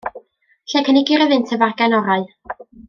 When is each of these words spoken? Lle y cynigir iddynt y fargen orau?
Lle 0.73 0.81
y 0.81 0.87
cynigir 0.87 1.27
iddynt 1.27 1.55
y 1.57 1.61
fargen 1.65 1.99
orau? 2.03 2.29